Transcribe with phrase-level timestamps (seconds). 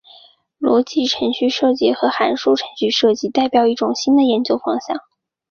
[0.59, 4.97] 逻辑程序设计和函数程序设计代表一种新的研究方向。